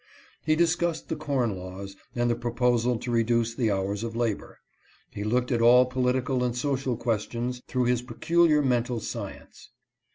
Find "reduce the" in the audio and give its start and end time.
3.11-3.69